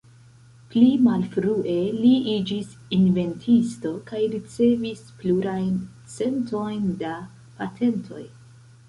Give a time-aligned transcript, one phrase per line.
[0.69, 5.77] Pli malfrue, li iĝis inventisto kaj ricevis plurajn
[6.15, 7.13] centojn da
[7.61, 8.25] patentoj.